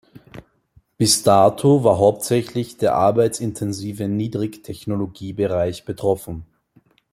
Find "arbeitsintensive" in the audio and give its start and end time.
2.95-4.07